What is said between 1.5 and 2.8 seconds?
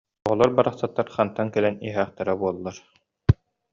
кэлэн иһээхтииллэрэ буолла